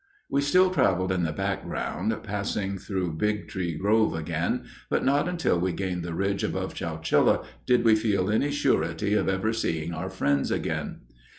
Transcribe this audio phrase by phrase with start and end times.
[0.31, 5.29] We still traveled in the back ground, passing through Big Tree Grove again, but not
[5.29, 9.93] until we gained the ridge above Chowchilla did we feel any surety of ever seeing
[9.93, 11.01] our friends again.